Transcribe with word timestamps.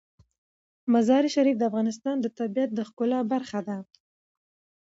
مزارشریف 0.93 1.55
د 1.59 1.63
افغانستان 1.69 2.15
د 2.21 2.25
طبیعت 2.39 2.69
د 2.73 2.79
ښکلا 2.89 3.19
برخه 3.33 3.59
ده. 3.67 3.77